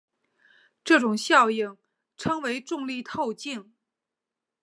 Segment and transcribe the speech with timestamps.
[0.83, 1.77] 这种效应
[2.17, 3.75] 称为重力透镜。